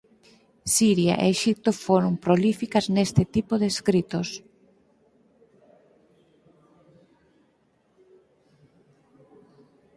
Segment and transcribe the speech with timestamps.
[0.75, 4.29] Siria e Exipto foron prolíficas neste tipo de escritos.